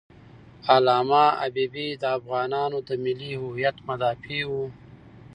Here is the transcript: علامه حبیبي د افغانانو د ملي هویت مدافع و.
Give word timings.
علامه 0.73 1.23
حبیبي 1.41 1.87
د 2.01 2.03
افغانانو 2.17 2.77
د 2.87 2.89
ملي 3.03 3.31
هویت 3.41 3.77
مدافع 3.87 4.41
و. 4.49 4.51